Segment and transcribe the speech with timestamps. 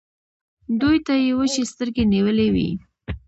[0.81, 2.69] دوی ته يې وچې سترګې نيولې وې.